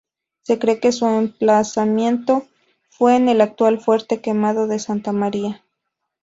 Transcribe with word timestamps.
Se 0.41 0.57
cree 0.57 0.79
que 0.79 0.91
su 0.91 1.05
emplazamiento 1.05 2.47
fue 2.89 3.17
en 3.17 3.29
el 3.29 3.39
actual 3.39 3.79
Fuerte 3.79 4.19
Quemado 4.19 4.65
de 4.65 4.79
Santa 4.79 5.11
María. 5.11 5.63